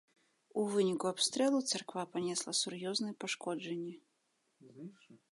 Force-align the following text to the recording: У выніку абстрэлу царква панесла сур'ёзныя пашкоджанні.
У 0.59 0.61
выніку 0.75 1.09
абстрэлу 1.09 1.59
царква 1.73 2.05
панесла 2.15 2.53
сур'ёзныя 2.61 3.17
пашкоджанні. 3.25 3.93